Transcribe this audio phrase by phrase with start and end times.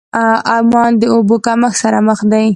[0.55, 2.47] عمان د اوبو کمښت سره مخ دی.